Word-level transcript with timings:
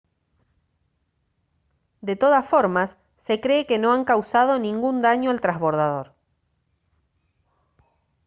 de 2.01 2.15
todas 2.15 2.47
formas 2.47 2.97
se 3.19 3.39
cree 3.39 3.67
que 3.67 3.77
no 3.77 3.93
han 3.93 4.03
causado 4.03 4.57
ningún 4.57 5.03
daño 5.03 5.29
al 5.29 5.41
trasbordador 5.41 6.15